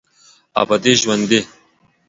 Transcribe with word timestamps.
ابدي 0.61 0.93
ژوندي 1.01 1.39